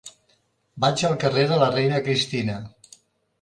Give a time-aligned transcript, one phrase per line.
[0.85, 2.57] Vaig al carrer de la Reina Cristina.